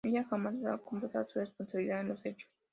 Ella 0.03 0.23
jamás 0.23 0.55
ha 0.65 0.79
confesado 0.79 1.27
su 1.29 1.37
responsabilidad 1.37 2.01
en 2.01 2.07
los 2.07 2.25
hechos. 2.25 2.49